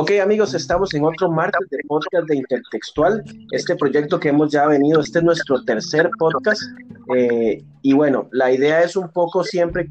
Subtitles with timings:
[0.00, 4.66] Ok amigos, estamos en otro martes de podcast de Intertextual, este proyecto que hemos ya
[4.66, 6.62] venido, este es nuestro tercer podcast.
[7.14, 9.86] Eh, y bueno, la idea es un poco siempre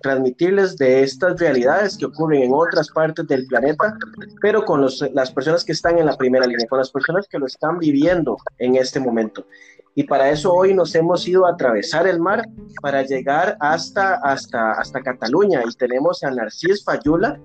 [0.00, 3.98] transmitirles de estas realidades que ocurren en otras partes del planeta,
[4.40, 7.46] pero con las personas que están en la primera línea, con las personas que lo
[7.46, 9.44] están viviendo en este momento.
[9.94, 12.44] Y para eso hoy nos hemos ido a atravesar el mar
[12.80, 15.62] para llegar hasta, hasta, hasta Cataluña.
[15.68, 17.38] Y tenemos a Narcís Fayula,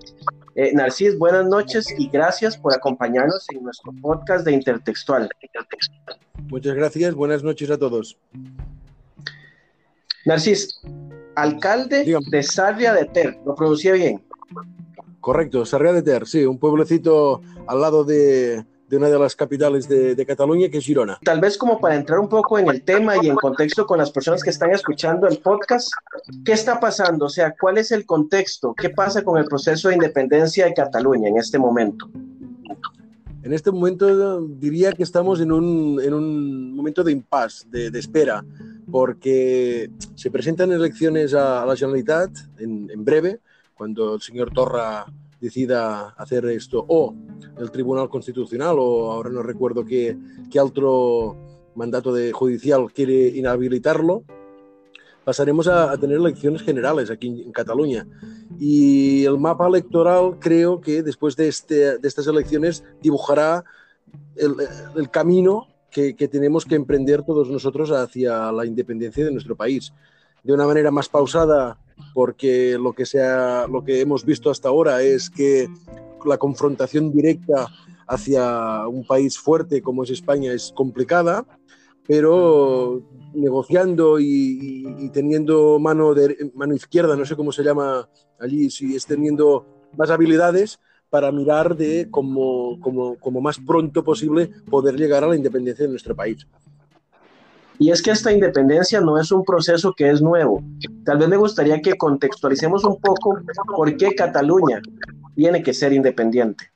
[0.58, 5.30] eh, Narcís, buenas noches y gracias por acompañarnos en nuestro podcast de Intertextual.
[6.48, 8.18] Muchas gracias, buenas noches a todos.
[10.26, 10.80] Narcís,
[11.36, 14.20] alcalde de Sarria de Ter, ¿lo producía bien?
[15.20, 19.86] Correcto, Sarria de Ter, sí, un pueblecito al lado de, de una de las capitales
[19.88, 21.18] de, Cataluña, que es Girona.
[21.22, 24.10] Tal vez como para entrar un poco en el tema y en contexto con las
[24.10, 25.90] personas que están escuchando el podcast,
[26.44, 27.26] ¿qué está pasando?
[27.26, 28.74] O sea, ¿cuál es el contexto?
[28.74, 32.08] ¿Qué pasa con el proceso de independencia de Cataluña en este momento?
[33.42, 37.98] En este momento diría que estamos en un, en un momento de impasse, de, de,
[37.98, 38.44] espera,
[38.90, 43.40] porque se presentan elecciones a, la Generalitat en, en breve,
[43.74, 45.06] cuando el señor Torra
[45.40, 47.14] decida hacer esto, o
[47.58, 50.16] el Tribunal Constitucional, o ahora no recuerdo qué,
[50.50, 51.36] qué otro
[51.74, 54.24] mandato de judicial quiere inhabilitarlo,
[55.24, 58.06] pasaremos a, tener elecciones generales aquí en, Cataluña.
[58.58, 63.62] Y el mapa electoral creo que después de, este, de estas elecciones dibujará
[64.36, 64.54] el,
[64.96, 69.92] el camino que, que, tenemos que emprender todos nosotros hacia la independencia de nuestro país.
[70.42, 71.78] De una manera más pausada
[72.14, 75.68] porque lo que, sea, lo que hemos visto hasta ahora es que
[76.24, 77.68] la confrontación directa
[78.06, 81.44] hacia un país fuerte como es España es complicada,
[82.06, 83.02] pero
[83.34, 88.08] negociando y, teniendo mano, de, mano izquierda, no sé cómo se llama
[88.40, 94.96] allí, si es teniendo más habilidades para mirar de como, como, más pronto posible poder
[94.96, 96.46] llegar a la independencia de nuestro país.
[97.78, 100.62] Y es que esta independencia no es un proceso que es nuevo.
[101.04, 103.38] Tal vez me gustaría que contextualicemos un poco
[103.76, 104.82] por qué Cataluña
[105.34, 106.72] tiene que ser independiente.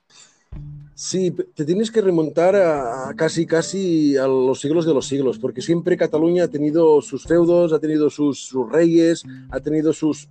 [0.94, 5.60] Sí, te tienes que remontar a, casi casi a los siglos de los siglos, porque
[5.60, 10.28] siempre Cataluña ha tenido sus feudos, ha tenido sus, reyes, ha tenido sus,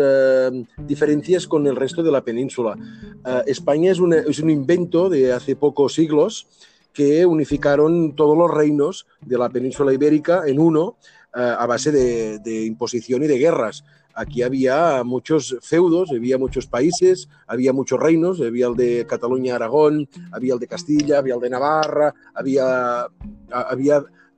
[0.00, 2.76] eh, diferencias con el resto de la península.
[3.24, 6.46] Eh, España es, es un invento de hace pocos siglos
[6.96, 10.96] que unificaron todos los reinos de la península ibérica en uno
[11.36, 13.84] eh, a base de, imposición y de guerras.
[14.14, 20.54] Aquí había muchos feudos, había muchos países, había muchos reinos, había el de Cataluña-Aragón, había
[20.54, 23.08] el de Castilla, había el de Navarra, había,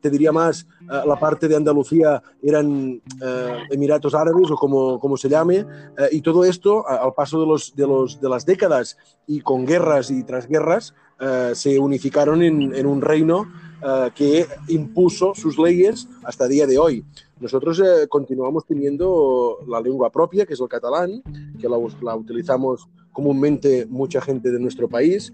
[0.00, 5.16] te diría más, eh, la parte de Andalucía eran eh, Emiratos Árabes o como, como
[5.16, 5.64] se llame,
[6.10, 8.96] y todo esto al paso de, los, de, los, de las décadas
[9.28, 13.50] y con guerras y tras guerras, eh, se unificaron en, un reino
[13.84, 17.04] eh, que impuso sus leyes hasta día de hoy.
[17.40, 21.22] Nosotros eh, continuamos teniendo la lengua propia, que es el catalán,
[21.60, 25.32] que la, utilizamos comúnmente mucha gente de nuestro país.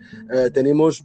[0.55, 1.05] tenemos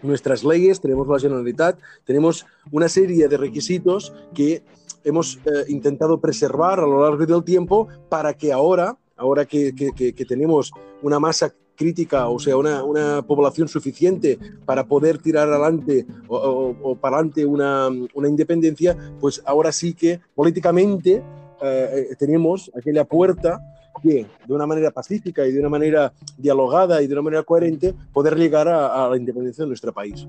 [0.00, 4.62] nuestras leyes, tenemos la Generalitat, tenemos una serie de requisitos que
[5.02, 10.70] hemos intentado preservar a lo largo del tiempo para que ahora, ahora que, que tenemos
[11.02, 17.16] una masa crítica, o sea, una, una población suficiente para poder tirar adelante o, para
[17.16, 21.22] adelante una, una, independencia, pues ahora sí que políticamente
[21.62, 23.60] eh, eh, tenemos aquella puerta
[24.02, 27.94] que de una manera pacífica y de una manera dialogada y de una manera coherente
[28.12, 30.26] poder llegar a, a la independencia de nuestro país.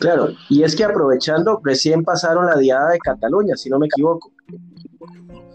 [0.00, 4.32] Claro, y es que aprovechando, recién pasaron la diada de Cataluña, si no me equivoco.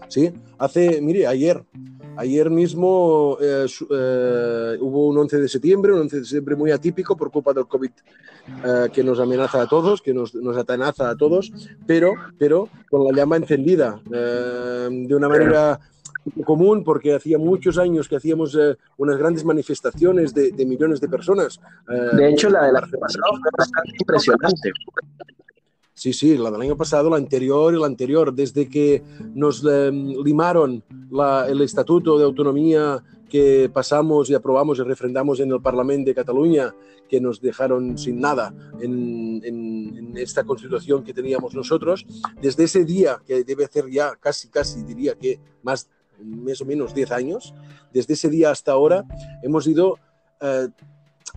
[0.06, 1.64] Sí, hace, mire, ayer,
[2.16, 7.16] Ayer mismo eh, eh, hubo un 11 de septiembre, un 11 de septiembre muy atípico
[7.16, 7.90] por culpa del COVID
[8.64, 11.52] eh, que nos amenaza a todos, que nos, nos atenaza a todos,
[11.86, 15.80] pero, pero con la llama encendida, de una manera
[16.44, 18.58] común porque hacía muchos años que hacíamos
[18.96, 21.60] unas grandes manifestaciones de, de, millones de personas.
[21.86, 24.72] de hecho, la de la pasado fue bastante impresionante.
[25.96, 29.02] Sí, sí, la del año pasado, la anterior y la anterior, desde que
[29.34, 30.84] nos em, limaron
[31.48, 36.74] el Estatuto de Autonomía que pasamos y aprobamos y refrendamos en el Parlamento de Cataluña,
[37.08, 42.06] que nos dejaron sin nada en, esta constitución que teníamos nosotros,
[42.42, 45.88] desde ese día, que debe hacer ya casi, casi diría que más,
[46.22, 47.54] más o menos 10 años,
[47.90, 49.02] desde ese día hasta ahora
[49.42, 49.98] hemos ido...
[50.42, 50.68] Eh,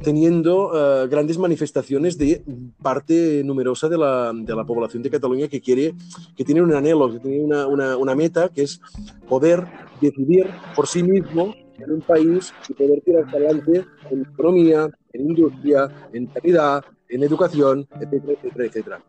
[0.04, 2.44] teniendo uh, grandes manifestaciones de
[2.82, 5.94] parte numerosa de la, de la, población de Cataluña que quiere,
[6.36, 8.82] que tiene un anhelo, que tiene una, una, una, meta, que es
[9.28, 9.66] poder
[10.02, 15.90] decidir por sí mismo en un país y poder tirar adelante en economía, en industria,
[16.14, 19.04] en sanidad, en educación, etcétera, etcétera, etcétera.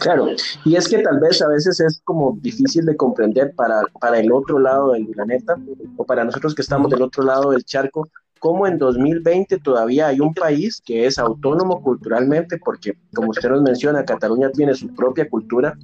[0.00, 0.28] Claro,
[0.64, 4.32] y es que tal vez a veces es como difícil de comprender para, para el
[4.32, 5.56] otro lado del planeta
[5.96, 10.20] o para nosotros que estamos del otro lado del charco, cómo en 2020 todavía hay
[10.20, 15.28] un país que es autónomo culturalmente, porque como usted nos menciona, Cataluña tiene su propia
[15.28, 15.76] cultura,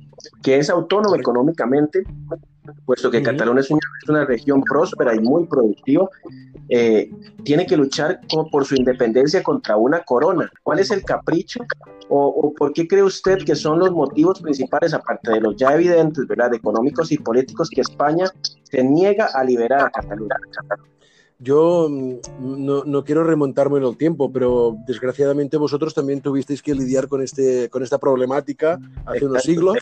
[0.43, 2.05] que es autónomo económicamente,
[2.87, 3.71] puesto que Cataluña es
[4.09, 6.09] una, región próspera y muy productiva,
[6.69, 7.11] eh,
[7.45, 8.21] tiene que luchar
[8.51, 10.51] por su independencia contra una corona.
[10.63, 11.61] ¿Cuál es el capricho
[12.09, 16.27] o, por qué cree usted que son los motivos principales, aparte de los ya evidentes,
[16.27, 18.27] ¿verdad?, económicos y políticos, que España
[18.63, 20.37] se niega a liberar a Cataluña.
[21.45, 26.75] Yo mm, no, no, quiero remontarme en el tiempo, pero desgraciadamente vosotros también tuvisteis que
[26.75, 29.77] lidiar con, este, con esta problemática hace unos siglos.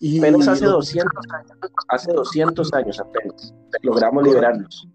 [0.00, 1.58] Y apenas hace 200 años,
[1.88, 4.88] hace 200 años apenas, logramos liberarnos.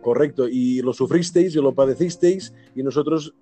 [0.00, 3.34] Correcto, y lo sufristeis y lo padecisteis, y nosotros,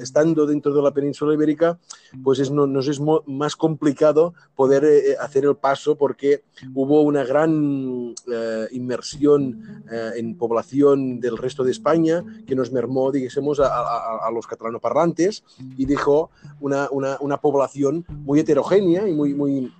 [0.00, 1.78] estando dentro de la península ibérica,
[2.24, 6.42] pues es, nos es más complicado poder eh, hacer el paso porque
[6.74, 13.12] hubo una gran eh, inmersión eh, en población del resto de España que nos mermó,
[13.12, 15.44] digamos, a, a, los catalanoparlantes
[15.76, 16.30] y dejó
[16.60, 19.72] una, una, una población muy heterogénea y muy, muy,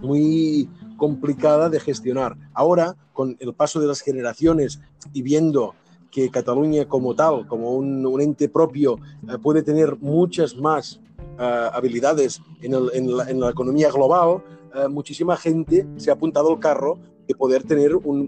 [0.00, 0.68] muy
[1.04, 2.34] complicada de gestionar.
[2.54, 4.80] Ahora, con el paso de las generaciones
[5.12, 5.74] y viendo
[6.10, 8.96] que Cataluña como tal, como un, ente propio,
[9.28, 11.02] eh, puede tener muchas más
[11.38, 14.42] eh, habilidades en, la, economía global,
[14.74, 16.98] eh, muchísima gente se ha apuntado al carro
[17.28, 18.18] de poder tener un,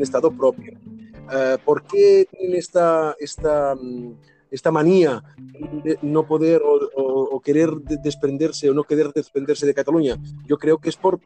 [0.00, 0.72] Estado propio.
[1.64, 4.14] ¿Por qué tienen esta, esta mm,
[4.52, 5.24] esta manía
[5.82, 7.70] de no poder o, querer
[8.04, 10.16] desprenderse o no querer desprenderse de Cataluña.
[10.46, 11.18] Yo creo que es por,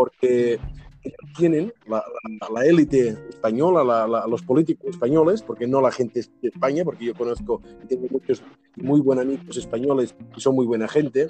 [0.00, 0.58] porque
[1.36, 2.02] tienen la,
[2.64, 7.86] élite española, los políticos españoles, porque no la gente de España, porque yo conozco y
[7.86, 8.42] tengo muchos
[8.76, 11.28] muy buenos amigos españoles y son muy buena gente,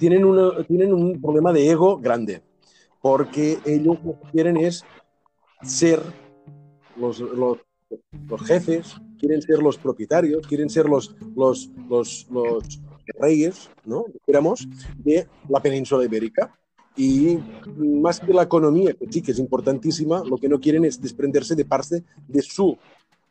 [0.00, 0.24] tienen,
[0.66, 2.42] tienen un problema de ego grande,
[3.00, 4.84] porque ellos lo que quieren es
[5.62, 6.00] ser
[6.96, 7.58] los, los,
[8.28, 12.64] los jefes, quieren ser los propietarios, quieren ser los, los, los, los
[13.20, 14.06] reyes, ¿no?
[14.26, 16.52] de la península ibérica.
[16.96, 17.38] Y
[17.76, 21.54] más que la economía, que sí que es importantísima, lo que no quieren es desprenderse
[21.54, 22.76] de parte de su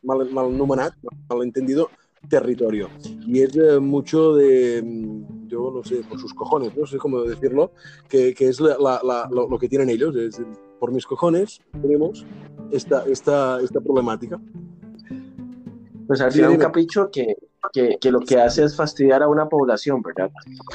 [0.02, 0.94] mal, mal
[1.28, 1.90] malentendido
[2.28, 2.88] territorio.
[3.26, 7.22] Y es eh, mucho de, mm, yo no sé, por sus cojones, no sé cómo
[7.22, 7.72] decirlo,
[8.08, 10.14] que, que es la, la, lo, lo, que tienen ellos.
[10.16, 10.40] Es,
[10.78, 12.26] por mis cojones tenemos
[12.70, 14.40] esta, esta, esta problemática
[16.10, 17.36] pues al final un capricho que,
[17.72, 20.30] que, que, lo que hace es fastidiar a una población, ¿verdad?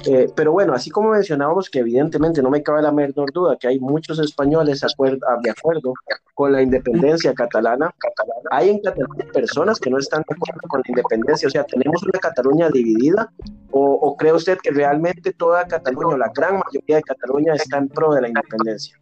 [0.06, 3.68] Eh, pero bueno, así como mencionábamos que evidentemente no me cabe la menor duda que
[3.68, 5.94] hay muchos españoles de acuerdo
[6.34, 7.94] con la independencia catalana,
[8.52, 12.04] hay en Cataluña personas que no están de acuerdo con la independencia, o sea, tenemos
[12.04, 13.32] una Cataluña dividida,
[13.72, 17.78] o, o cree usted que realmente toda Cataluña, o la gran mayoría de Cataluña está
[17.78, 18.98] en pro de la independencia?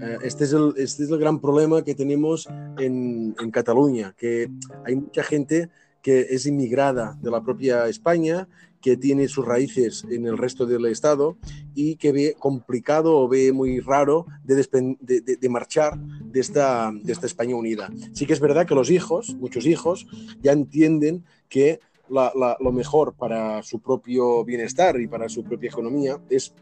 [0.00, 2.48] Eh, este, es el, este es el gran problema que tenemos
[2.78, 4.50] en, en, Cataluña, que
[4.86, 5.68] hay mucha gente
[6.02, 8.48] que es inmigrada de la propia España,
[8.80, 11.36] que tiene sus raíces en el resto del Estado
[11.74, 17.12] y que ve complicado o ve muy raro de, de, de, marchar de esta, de
[17.12, 17.90] esta España unida.
[18.12, 20.06] Sí que es verdad que los hijos, muchos hijos,
[20.42, 26.52] ya entienden que lo mejor para su propio bienestar y para su propia economía es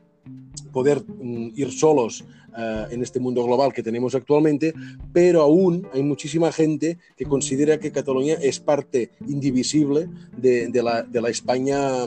[0.73, 2.25] poder mm, ir solos
[2.57, 4.73] uh, en este mundo global que tenemos actualmente,
[5.13, 12.07] pero aún hay muchísima gente que considera que Cataluña es parte indivisible de, la, España,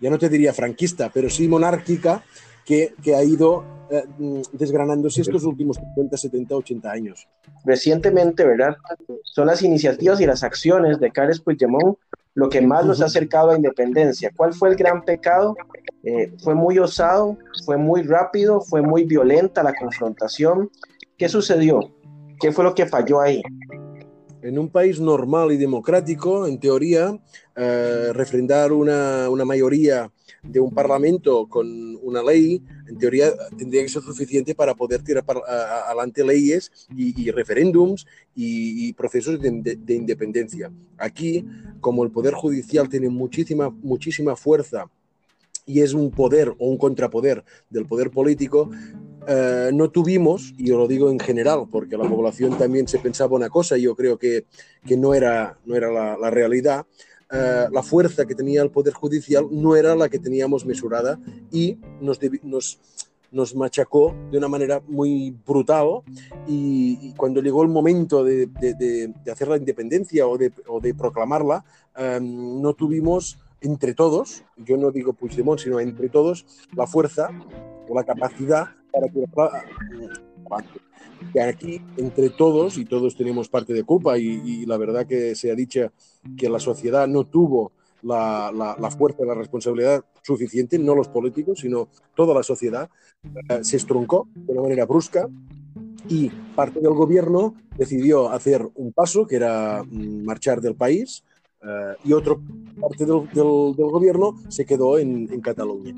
[0.00, 2.24] ya no te diría franquista, pero sí monárquica,
[2.64, 7.28] que, ha ido uh, desgranándose estos últimos 50, 70, 80 años.
[7.64, 8.76] Recientemente, ¿verdad?
[9.24, 11.98] Son las iniciativas y las acciones de Carles Puigdemont
[12.34, 14.30] lo que más nos ha acercado a independencia.
[14.36, 15.56] ¿Cuál fue el gran pecado?
[16.04, 20.70] Eh, fue muy osado, fue muy rápido, fue muy violenta la confrontación.
[21.16, 21.80] ¿Qué sucedió?
[22.40, 23.42] ¿Qué fue lo que falló ahí?
[24.42, 27.18] En un país normal y democrático, en teoría,
[27.56, 30.10] eh, refrendar una, una mayoría
[30.42, 35.24] de un parlamento con una ley, en teoría tendría que ser suficiente para poder tirar
[35.24, 35.40] para,
[35.86, 40.72] adelante leyes y, referéndums y, procesos de, de, independencia.
[40.98, 41.44] Aquí,
[41.80, 44.86] como el Poder Judicial tiene muchísima, muchísima fuerza
[45.66, 48.70] y es un poder o un contrapoder del poder político,
[49.28, 53.36] eh, no tuvimos, y yo lo digo en general, porque la población también se pensaba
[53.36, 54.46] una cosa y yo creo que,
[54.84, 56.86] que no era, no era la realidad,
[57.32, 61.18] eh, la fuerza que tenía el Poder Judicial no era la que teníamos mesurada
[61.52, 62.78] y nos, nos
[63.32, 66.02] nos machacó de una manera muy brutal
[66.46, 71.64] y, cuando llegó el momento de, hacer la independencia o de, proclamarla,
[71.96, 77.30] em, no tuvimos entre todos, yo no digo Puigdemont, sino entre todos, la fuerza
[77.88, 79.24] o la capacidad para que
[81.32, 85.50] que aquí entre todos, y todos tenemos parte de culpa, y, la verdad que se
[85.50, 85.92] ha dicho
[86.36, 91.88] que la sociedad no tuvo la, la, fuerza, la responsabilidad suficiente, no los políticos, sino
[92.14, 92.88] toda la sociedad,
[93.24, 95.28] eh, se estroncó de una manera brusca
[96.08, 101.24] y parte del gobierno decidió hacer un paso, que era mm, marchar del país,
[101.62, 102.36] eh, y otra
[102.80, 105.94] parte del, del, gobierno se quedó en, en Cataluña.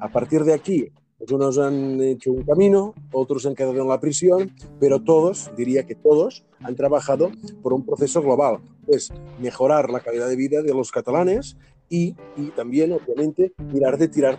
[0.00, 0.90] A partir de aquí,
[1.24, 5.86] pues unos han hecho un camino, otros han quedado en la prisión, pero todos, diría
[5.86, 7.30] que todos, han trabajado
[7.62, 11.56] por un proceso global, es mejorar la calidad de vida de los catalanes
[11.88, 12.14] y,
[12.54, 14.38] también, obviamente, mirar de tirar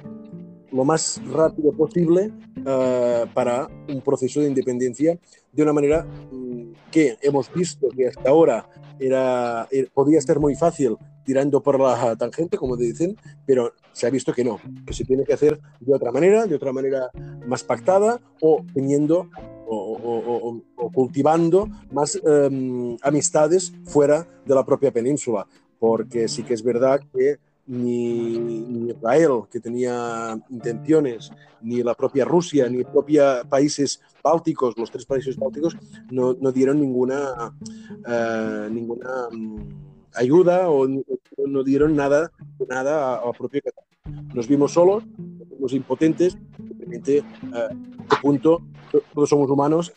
[0.72, 5.18] lo más rápido posible uh, para un proceso de independencia
[5.52, 10.54] de una manera mm, que hemos visto que hasta ahora era, era, podía ser muy
[10.54, 15.04] fácil tirando por la tangente, como dicen, pero se ha visto que no, que se
[15.04, 17.10] tiene que hacer de otra manera, de otra manera
[17.48, 19.30] más pactada o teniendo
[19.68, 20.62] o,
[20.94, 25.48] cultivando más um, amistades fuera de la propia península,
[25.80, 32.24] porque sí que es verdad que ni, ni, Israel, que tenía intenciones, ni la propia
[32.24, 35.76] Rusia, ni propia países bálticos, los tres países bálticos,
[36.12, 37.52] no, no dieron ninguna,
[38.06, 39.85] uh, ninguna um,
[40.16, 42.32] ayuda o no dieron nada,
[42.68, 43.62] nada a, a propio
[44.34, 48.62] Nos vimos solos, nos vimos impotentes, simplemente a este punto
[49.14, 49.94] todos somos humanos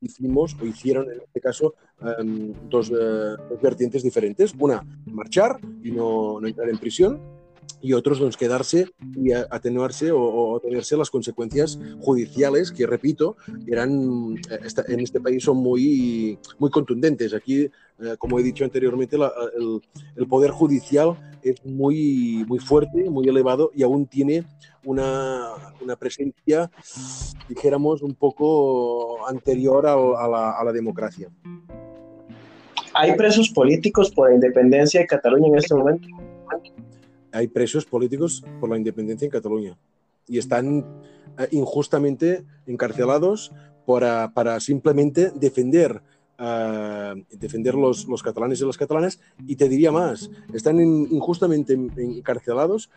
[0.00, 4.54] hicimos o hicieron en este caso um, dos, uh, dos, vertientes diferentes.
[4.58, 7.20] Una, marchar y no, no entrar en prisión
[7.80, 14.36] y otros pues, quedarse y atenuarse o, o, tenerse las consecuencias judiciales que, repito, eran,
[14.50, 17.34] eh, en este país son muy, muy contundentes.
[17.34, 17.70] Aquí, eh,
[18.18, 24.06] como he dicho anteriormente, el, poder judicial es muy, muy fuerte, muy elevado y aún
[24.06, 24.44] tiene
[24.84, 26.70] una, una presencia,
[27.48, 31.28] dijéramos, un poco anterior a, a, a la democracia.
[32.94, 36.08] ¿Hay presos políticos por la independencia de Cataluña en este momento?
[37.36, 39.76] Hay presos políticos por la independencia en Cataluña
[40.26, 41.02] y están
[41.38, 43.52] eh, injustamente encarcelados
[43.84, 46.02] para, para simplemente defender,
[46.40, 51.74] uh, defender los, los, catalanes y las catalanas y te diría más, están in, injustamente
[51.74, 52.90] encarcelados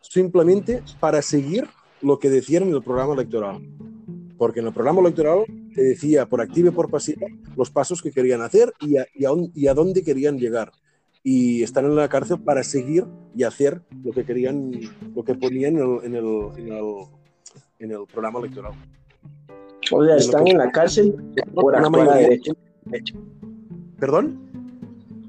[0.00, 1.66] simplemente para seguir
[2.02, 3.62] lo que decían en el programa electoral.
[4.36, 8.10] Porque en el programa electoral te decía por activa y por pasiva los pasos que
[8.10, 10.72] querían hacer y a, y a dónde querían llegar
[11.26, 14.70] y están en la cárcel para seguir y hacer lo que querían,
[15.16, 17.06] lo que ponían en el, en el, en el,
[17.78, 18.72] en el programa electoral.
[19.90, 21.14] O sea, están en la cárcel
[21.54, 22.52] por actuar a derecho.
[23.98, 24.38] ¿Perdón?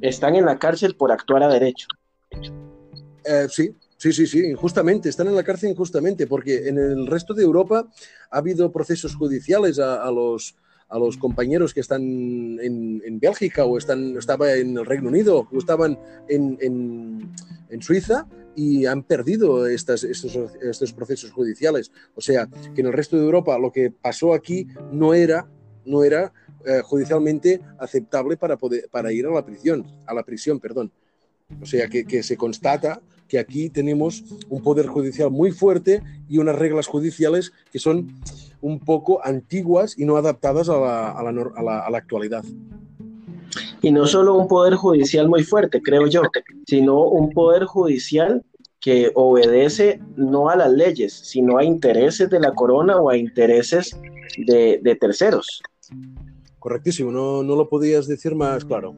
[0.02, 1.88] Están en la cárcel por actuar a derecho.
[3.24, 7.34] Eh, sí, Sí, sí, sí, injustamente, están en la cárcel injustamente, porque en el resto
[7.34, 7.88] de Europa
[8.30, 10.56] ha habido procesos judiciales a, a los,
[10.90, 15.48] a los compañeros que están en, en Bélgica o están, estaba en el Reino Unido
[15.52, 15.98] o estaban
[16.30, 17.32] en, en,
[17.70, 21.92] en Suiza y han perdido estas, estos, estos, procesos judiciales.
[22.16, 25.50] O sea, que en el resto de Europa lo que pasó aquí no era,
[25.86, 26.32] no era
[26.66, 30.92] eh, judicialmente aceptable para, poder, para ir a la prisión, a la prisión, perdón.
[31.62, 36.38] O sea, que, que se constata que aquí tenemos un poder judicial muy fuerte y
[36.38, 38.16] unas reglas judiciales que son
[38.66, 42.44] un poco antiguas y no adaptadas a la, a la, a la, a la actualidad.
[43.84, 46.24] Y no solo un poder judicial muy fuerte, creo yo,
[46.66, 48.44] sino un poder judicial
[48.82, 53.96] que obedece no a las leyes, sino a intereses de la corona o a intereses
[54.48, 55.62] de, de terceros.
[56.58, 58.96] Correctísimo, no, no, lo podías decir más claro.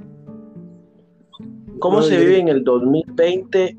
[1.79, 3.75] ¿Cómo no, se vive en el 2020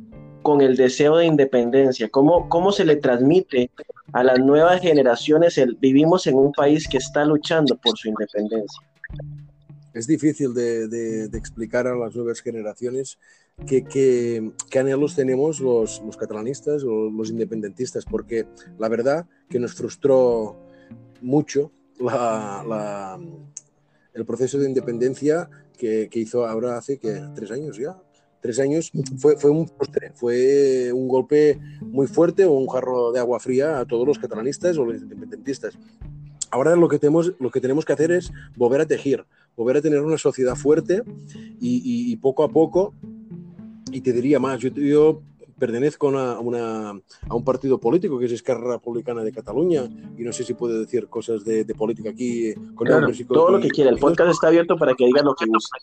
[0.48, 2.08] con el deseo de independencia?
[2.08, 3.70] ¿Cómo, cómo se le transmite
[4.14, 8.80] a las nuevas generaciones el vivimos en un país que está luchando por su independencia?
[9.92, 13.18] Es difícil de, de, de explicar a las nuevas generaciones
[13.66, 18.46] qué, qué, qué anhelos tenemos los, los, catalanistas o los independentistas, porque
[18.78, 20.56] la verdad que nos frustró
[21.20, 23.20] mucho la, la,
[24.14, 28.00] el proceso de independencia que, que hizo ahora hace que tres años ya,
[28.40, 33.20] tres años, fue, fue, un postre, fue un golpe muy fuerte o un jarro de
[33.20, 35.78] agua fría a todos los catalanistas o los independentistas.
[36.50, 39.26] Ahora lo que tenemos, lo que, tenemos que hacer es volver a tejer,
[39.56, 41.02] volver a tener una sociedad fuerte
[41.60, 42.94] y, y, y poco a poco,
[43.92, 45.22] y te diría más, yo, yo
[45.58, 50.32] pertenezco a, una, a, un partido político que es Esquerra Republicana de Cataluña y no
[50.32, 52.86] sé si puede decir cosas de, política aquí con
[53.28, 55.76] Todo lo que quiera, el podcast está abierto para que diga lo que gusta.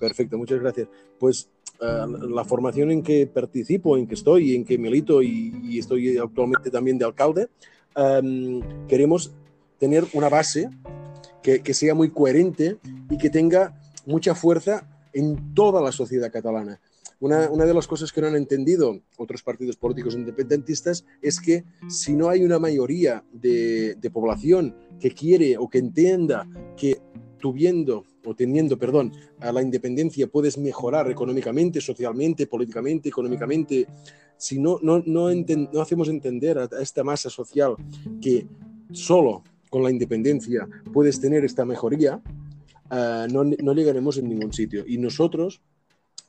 [0.00, 0.88] Perfecto, muchas gracias.
[1.18, 6.16] Pues eh, la formación en que participo, en que estoy, en que milito y, estoy
[6.18, 7.48] actualmente también de alcalde,
[7.94, 9.32] em, queremos
[9.78, 10.70] tener una base
[11.42, 12.78] que, que sea muy coherente
[13.10, 16.80] y que tenga mucha fuerza en toda la sociedad catalana.
[17.22, 21.62] Una, una, de las cosas que no han entendido otros partidos políticos independentistas es que
[21.88, 27.00] si no hay una mayoría de, de población que quiere o que entienda que
[27.38, 33.86] tuviendo o teniendo, perdón, a la independencia puedes mejorar económicamente, socialmente, políticamente, económicamente,
[34.36, 37.76] si no, no, no, no hacemos entender a, esta masa social
[38.20, 38.48] que
[38.90, 42.20] solo con la independencia puedes tener esta mejoría,
[42.90, 44.82] uh, no, no llegaremos en ningún sitio.
[44.84, 45.62] Y nosotros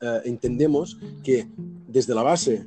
[0.03, 1.48] eh, entendemos que
[1.88, 2.65] desde la base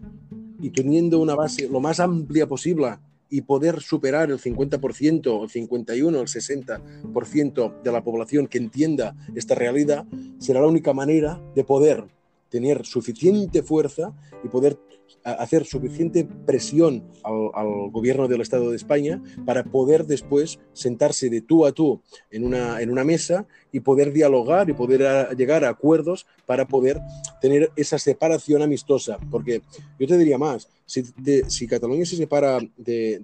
[0.61, 2.97] y teniendo una base lo más amplia posible
[3.28, 9.55] y poder superar el 50%, el 51, el 60% de la población que entienda esta
[9.55, 10.07] realidad,
[10.38, 12.05] será la única manera de poder
[12.49, 14.12] tener suficiente fuerza
[14.45, 14.79] y poder
[15.25, 21.67] hacer suficiente presión al, gobierno del Estado de España para poder después sentarse de tú
[21.67, 22.00] a tú
[22.31, 27.00] en una, en una mesa y poder dialogar y poder llegar a acuerdos para poder
[27.41, 29.19] tener esa separación amistosa.
[29.31, 29.62] Porque
[29.99, 33.21] yo te diría más, si, Cataluña se separa de,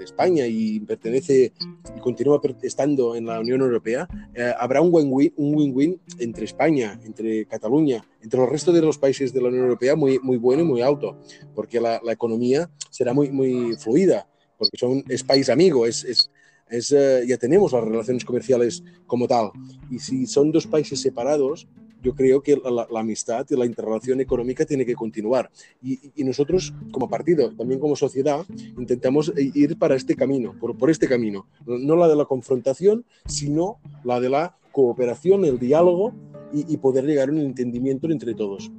[0.00, 1.52] España y pertenece
[1.96, 8.04] y continúa estando en la Unión Europea, eh, habrá un win-win entre España, entre Cataluña,
[8.22, 10.80] entre el resto de los países de la Unión Europea muy, muy bueno y muy
[10.80, 11.18] alto,
[11.54, 14.26] porque la, la economía será muy, muy fluida,
[14.58, 16.30] porque son, es país amigo, es, es
[16.70, 19.50] es, eh, ya tenemos las relaciones comerciales como tal.
[19.90, 21.68] Y si son dos países separados,
[22.02, 25.50] yo creo que la, amistad y la interrelación económica tiene que continuar.
[25.82, 28.44] Y, y, nosotros, como partido, también como sociedad,
[28.78, 31.46] intentamos ir para este camino, por, por este camino.
[31.66, 36.12] No la de la confrontación, sino la de la cooperación, el diálogo
[36.52, 38.70] y, y poder llegar a un entendimiento entre todos.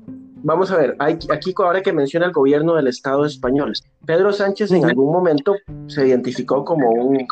[0.44, 3.74] Vamos a ver, aquí ahora que menciona el gobierno del Estado español,
[4.08, 5.56] Pedro Sánchez en algún momento
[5.86, 7.28] se identificó como un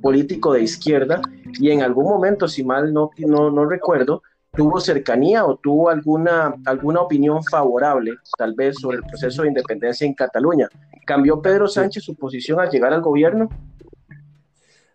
[0.00, 1.20] político de izquierda
[1.58, 4.22] y en algún momento, si mal no, no, no recuerdo,
[4.56, 10.06] tuvo cercanía o tuvo alguna, alguna opinión favorable, tal vez, sobre el proceso de independencia
[10.06, 10.68] en Cataluña.
[11.06, 13.48] ¿Cambió Pedro Sánchez su posición al llegar al gobierno?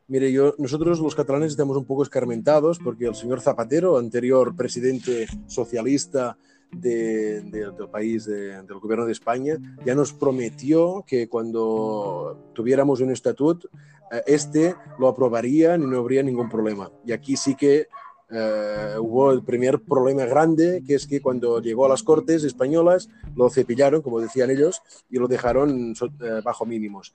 [0.08, 5.28] Mire, yo, nosotros los catalanes estamos un poco escarmentados porque el señor Zapatero, anterior presidente
[5.46, 6.36] socialista
[6.72, 13.70] del país, del gobierno de España, ya nos prometió que cuando tuviéramos un estatuto,
[14.12, 16.92] eh, este lo aprobarían y no habría ningún problema.
[17.06, 17.88] Y aquí sí que
[18.32, 23.10] eh, hubo el primer problema grande, que es que cuando llegó a las Cortes españolas
[23.36, 27.14] lo cepillaron, como decían ellos, y lo dejaron eh, bajo mínimos.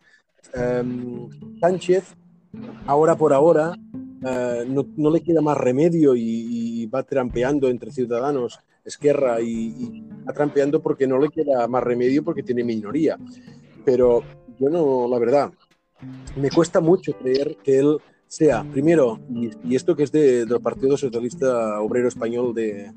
[0.52, 1.28] Em,
[1.60, 2.14] Sánchez,
[2.86, 3.76] ahora por ahora,
[4.66, 10.32] no, no, le queda más remedio y, va trampeando entre ciudadanos, Esquerra, y, y va
[10.32, 13.18] trampeando porque no le queda más remedio porque tiene minoría.
[13.84, 14.22] Pero
[14.58, 15.52] yo no, la verdad,
[16.36, 17.98] me cuesta mucho creer que él
[18.34, 22.92] sea, primero, y, esto que es de, del Partido Socialista Obrero Español de,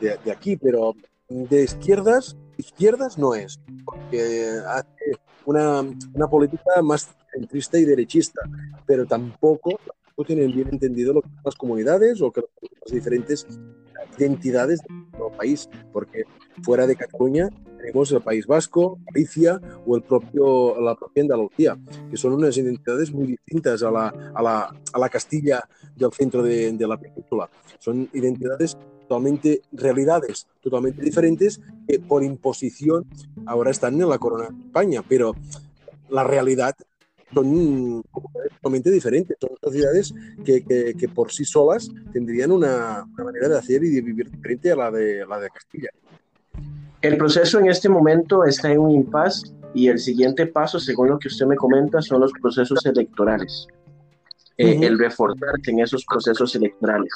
[0.00, 0.94] de, aquí, pero
[1.28, 8.40] de izquierdas, izquierdas no es, porque hace una, una política más centrista y derechista,
[8.86, 9.80] pero tampoco,
[10.26, 13.46] tienen bien entendido lo que son las comunidades o que las diferentes
[14.16, 16.24] identidades de nuestro país, porque
[16.62, 17.48] fuera de Cataluña
[17.88, 21.78] tenemos el País Vasco, Galicia o el propio, la propia Andalucía,
[22.10, 26.42] que son unas identidades muy distintas a la, a la, a la Castilla del centro
[26.42, 27.48] de, de, la península.
[27.78, 28.76] Son identidades
[29.08, 33.06] totalmente, realidades totalmente diferentes que por imposición
[33.46, 35.34] ahora están en la corona de España, pero
[36.10, 36.76] la realidad
[37.32, 38.02] son
[38.52, 39.38] totalmente diferentes.
[39.40, 40.12] Son sociedades
[40.44, 44.30] que, que, que, por sí solas tendrían una, una, manera de hacer y de vivir
[44.30, 45.88] diferente a la de, la de Castilla.
[47.00, 51.18] El proceso en este momento está en un impasse y el siguiente paso, según lo
[51.18, 53.68] que usted me comenta, son los procesos electorales.
[54.56, 57.12] Eh, el reforzarse en esos procesos electorales.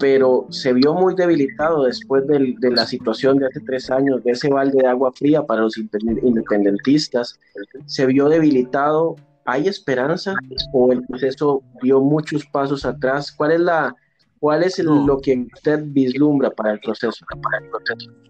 [0.00, 4.48] Pero se vio muy debilitado después de la situación de hace tres años, de ese
[4.48, 7.38] balde de agua fría para los independentistas.
[7.86, 9.14] Se vio debilitado.
[9.44, 10.34] ¿Hay esperanza
[10.72, 13.32] o el proceso dio muchos pasos atrás?
[13.32, 13.96] ¿Cuál es la,
[14.40, 17.24] ¿Cuál es lo que usted vislumbra para el proceso?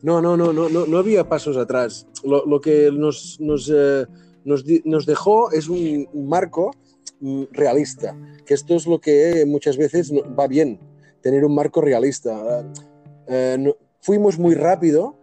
[0.03, 2.07] No, no, no, no, no, no había pasos atrás.
[2.25, 4.07] Lo, lo que nos, nos, eh,
[4.45, 6.71] nos, nos, dejó es un, marco
[7.21, 8.17] mm, realista,
[8.47, 10.81] que esto es lo que muchas veces va bien,
[11.21, 12.65] tener un marco realista.
[13.27, 15.17] Eh, no, fuimos muy rápido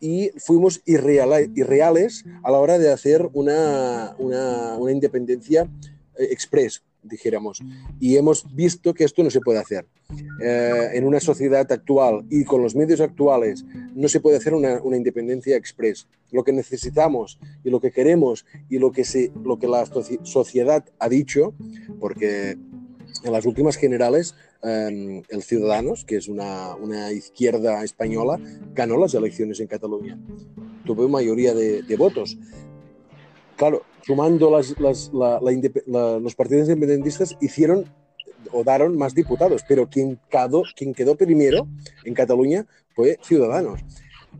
[0.00, 5.68] y fuimos irreales a la hora de hacer una, una, una independencia
[6.18, 7.62] eh, express, dijéramos.
[8.00, 9.86] Y hemos visto que esto no se puede hacer.
[10.40, 13.64] Eh, en una sociedad actual y con los medios actuales
[13.94, 16.06] no se puede hacer una, una, independencia express.
[16.30, 19.84] Lo que necesitamos y lo que queremos y lo que, se, lo que la
[20.22, 21.54] sociedad ha dicho,
[21.98, 22.56] porque
[23.24, 28.38] en las últimas generales eh, el Ciudadanos, que es una, una, izquierda española,
[28.74, 30.18] ganó las elecciones en Cataluña.
[30.84, 32.38] Tuvo mayoría de votos.
[33.56, 35.40] Claro, sumando las, las, la,
[36.20, 37.86] los partidos independentistas, hicieron
[38.52, 41.66] o daron más diputados, pero quien quedó, quien quedó primero
[42.04, 43.80] en Cataluña fue Ciudadanos.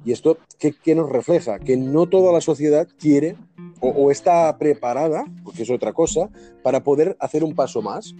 [0.04, 1.58] Y esto, ¿qué, ¿qué, nos refleja?
[1.58, 3.36] Que no toda la sociedad quiere
[3.80, 6.28] o, está preparada, porque es otra cosa,
[6.62, 8.14] para poder hacer un paso más.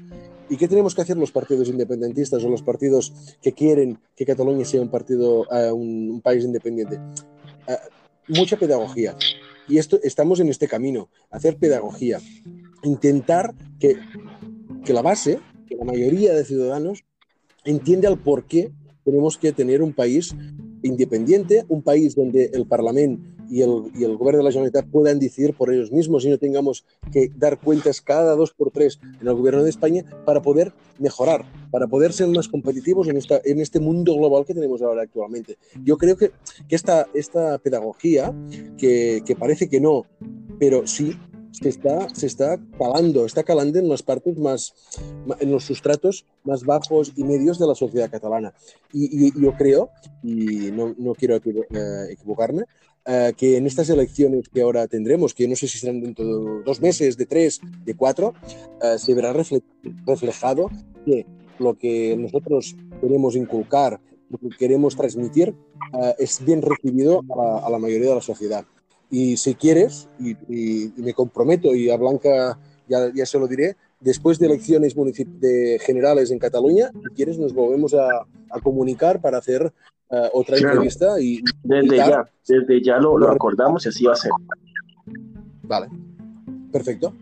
[0.49, 4.65] ¿Y qué tenemos que hacer los partidos independentistas o los partidos que quieren que Cataluña
[4.65, 6.99] sea un partido, uh, un, país independiente?
[7.69, 9.17] Uh, mucha pedagogía.
[9.69, 12.21] Y esto, estamos en este camino, hacer pedagogía,
[12.83, 13.97] intentar que,
[14.85, 17.05] que la base, que la mayoría de ciudadanos
[17.65, 18.73] entienda el por qué
[19.05, 20.35] tenemos que tener un país
[20.83, 25.19] independiente, un país donde el Parlamento y el, y el gobierno de la Generalitat puedan
[25.19, 29.27] decidir por ellos mismos y no tengamos que dar cuentas cada dos por tres en
[29.27, 33.61] el gobierno de España para poder mejorar, para poder ser más competitivos en, esta, en
[33.61, 35.59] este mundo global que tenemos ahora actualmente.
[35.85, 36.31] Yo creo que,
[36.69, 38.35] que esta, esta pedagogía,
[38.79, 40.07] que, que parece que no,
[40.59, 41.17] pero sí,
[41.53, 44.75] se está, se está calando, está calando en las partes más,
[45.41, 48.53] en los sustratos más bajos y medios de la sociedad catalana.
[48.93, 49.91] Y, y yo creo,
[50.23, 52.65] y no, no quiero equivocarme,
[53.07, 56.63] uh, que en estas elecciones que ahora tendremos, que no sé si serán dentro de
[56.65, 58.35] dos meses, de tres, de cuatro,
[58.83, 59.63] uh, se verá refle
[60.07, 60.71] reflejado
[61.05, 61.27] que
[61.59, 65.55] lo que nosotros queremos inculcar, lo que queremos transmitir,
[65.93, 68.65] uh, es bien recibido a la, a la, mayoría de la sociedad.
[69.11, 73.47] Y si quieres, y, y, y me comprometo, y a Blanca ya, ya se lo
[73.47, 78.07] diré, después de elecciones de generales en Cataluña, si quieres, nos volvemos a,
[78.51, 79.73] a comunicar para hacer
[80.11, 80.75] uh, otra claro.
[80.75, 81.21] entrevista.
[81.21, 84.31] Y, desde ya, desde ya lo, lo, acordamos y así va a ser.
[85.63, 85.89] Vale,
[86.71, 87.13] perfecto.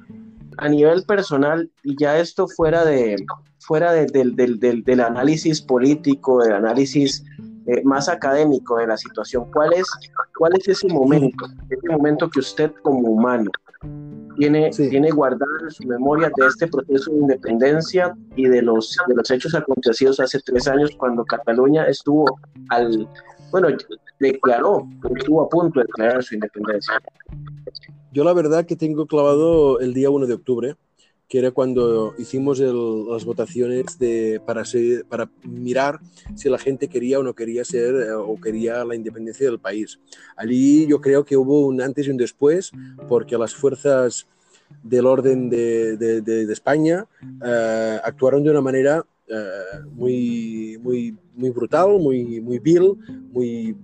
[0.58, 3.16] A nivel personal, y ya esto fuera, de,
[3.60, 7.24] fuera de, del, del, del, del, análisis político, del análisis
[7.66, 9.86] eh, más académico de la situación, ¿cuál es,
[10.38, 11.46] ¿cuál es ese momento?
[11.70, 13.50] Ese momento que usted como humano
[14.36, 14.88] tiene, sí.
[14.90, 19.30] tiene guardado en su memoria de este proceso de independencia y de los, de los
[19.30, 22.38] hechos acontecidos hace tres años cuando Cataluña estuvo
[22.70, 23.08] al,
[23.50, 23.68] bueno,
[24.20, 26.94] declaró, estuvo a punto de declarar su independencia.
[28.12, 30.76] Yo la verdad que tengo clavado el día 1 de octubre,
[31.28, 36.00] que era cuando hicimos el, las votaciones de, para, ser, para mirar
[36.34, 39.98] si la gente quería o no quería ser eh, o quería la independencia del país.
[40.36, 42.70] Allí yo creo que hubo un antes y un después,
[43.08, 44.26] porque las fuerzas
[44.82, 47.06] del orden de, de, de, de España
[47.44, 52.94] eh, actuaron de una manera eh, muy, muy, muy brutal, muy, muy vil,
[53.32, 53.74] muy,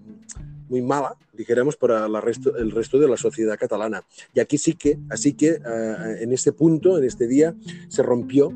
[0.68, 4.04] muy mala, dijéramos, para la resto, el resto de la sociedad catalana.
[4.34, 7.54] Y aquí sí que, así que uh, en este punto, en este día,
[7.88, 8.52] se rompió,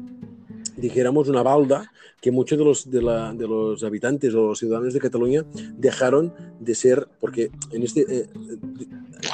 [0.77, 4.93] dijéramos, una balda que muchos de los, de, la, de los habitantes o los ciudadanos
[4.93, 8.29] de Cataluña dejaron de ser, porque en este, eh,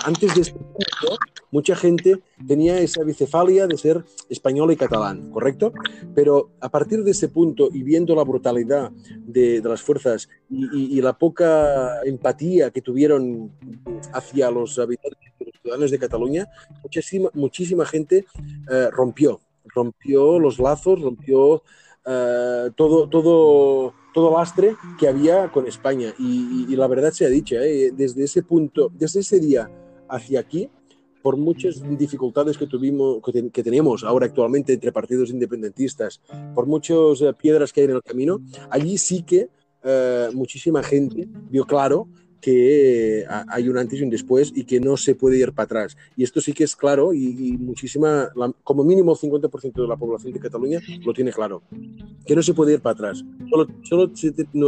[0.05, 1.19] antes de este punto,
[1.51, 5.73] mucha gente tenía esa bicefalia de ser español y catalán, ¿correcto?
[6.15, 11.17] Pero a partir de ese punto y viendo la brutalidad de, las fuerzas y, la
[11.17, 13.51] poca empatía que tuvieron
[14.13, 16.49] hacia los habitantes, los ciudadanos de Cataluña,
[16.83, 18.27] muchísima, muchísima gente
[18.71, 19.41] eh, rompió,
[19.75, 26.13] rompió los lazos, rompió uh, todo, todo, todo lastre que había con España.
[26.19, 27.93] Y, la verdad se ha dicho, ¿eh?
[27.95, 29.71] desde ese punto, desde ese día
[30.09, 30.69] hacia aquí,
[31.23, 36.21] por muchas dificultades que tuvimos, que, ten, que, tenemos ahora actualmente entre partidos independentistas,
[36.55, 39.49] por muchas uh, piedras que hay en el camino, allí sí que
[39.85, 42.09] uh, muchísima gente vio claro
[42.41, 45.97] que hay un antes y un después y que no se puede ir para atrás.
[46.17, 49.87] Y esto sí que es claro y, y muchísima, la, como mínimo el 50% de
[49.87, 51.63] la población de Cataluña lo tiene claro,
[52.25, 54.11] que no se puede ir para atrás, solo, solo,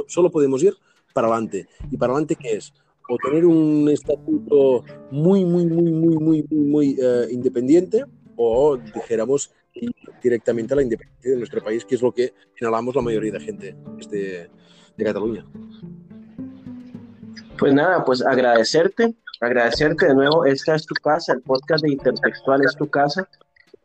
[0.06, 0.74] solo podemos ir
[1.12, 1.66] para adelante.
[1.90, 2.72] ¿Y para adelante qué es?
[3.08, 8.04] O tener un estatuto muy, muy, muy, muy, muy, muy, muy uh, independiente
[8.36, 9.52] o dijéramos
[10.22, 13.40] directamente a la independencia de nuestro país, que es lo que inhalamos la mayoría de
[13.40, 13.76] gente
[14.10, 14.50] de,
[14.96, 15.46] de Cataluña.
[17.58, 20.44] Pues nada, pues agradecerte, agradecerte de nuevo.
[20.44, 23.28] Esta es tu casa, el podcast de Intertextual es tu casa.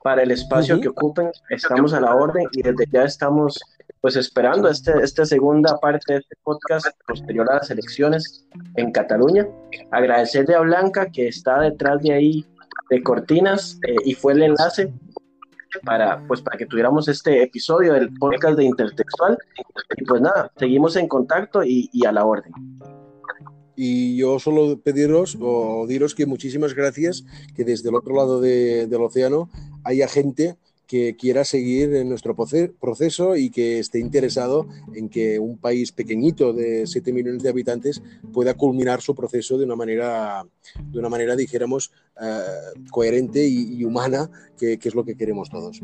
[0.03, 0.81] Para el espacio uh -huh.
[0.81, 3.59] que ocupen, estamos a la orden y desde ya estamos
[4.01, 9.47] pues esperando este, esta segunda parte de este podcast posterior a las elecciones en Cataluña.
[9.91, 12.45] Agradecerle a Blanca que está detrás de ahí
[12.89, 14.93] de cortinas eh, y fue el enlace
[15.83, 19.37] para, pues, para que tuviéramos este episodio del podcast de Intertextual.
[19.95, 22.53] Y pues nada, seguimos en contacto y, y a la orden.
[23.79, 27.23] Y yo solo pediros o diros que muchísimas gracias,
[27.55, 29.49] que desde el otro lado de, del océano
[29.83, 35.57] haya gente que quiera seguir en nuestro proceso y que esté interesado en que un
[35.57, 38.01] país pequeñito de 7 millones de habitantes
[38.33, 40.45] pueda culminar su proceso de una manera,
[40.81, 42.41] de una manera dijéramos, eh,
[42.89, 45.81] coherente y, humana, que, que es lo que queremos todos.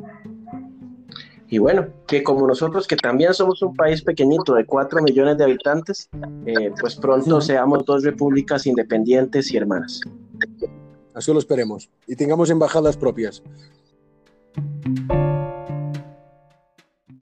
[1.50, 5.44] Y bueno, que como nosotros, que también somos un país pequeñito de 4 millones de
[5.44, 6.10] habitantes,
[6.48, 10.02] eh, pues pronto seamos dos repúblicas independientes y hermanas.
[11.14, 11.92] Así lo esperemos.
[12.08, 13.44] Y tengamos embajadas propias.
[14.56, 15.23] Thank you.